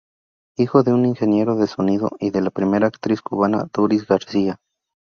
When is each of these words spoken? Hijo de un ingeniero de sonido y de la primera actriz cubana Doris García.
Hijo 0.57 0.81
de 0.81 0.93
un 0.93 1.05
ingeniero 1.05 1.55
de 1.55 1.67
sonido 1.67 2.09
y 2.17 2.31
de 2.31 2.41
la 2.41 2.49
primera 2.49 2.87
actriz 2.87 3.21
cubana 3.21 3.67
Doris 3.71 4.07
García. 4.07 4.57